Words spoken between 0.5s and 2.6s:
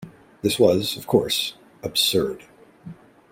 was, of course, absurd.